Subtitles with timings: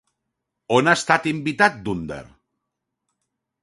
[0.77, 2.23] On ha estat invitat Dündar?